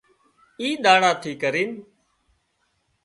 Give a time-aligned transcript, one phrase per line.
[0.59, 1.71] اِي ۮاڙا ٿِي ڪرينَ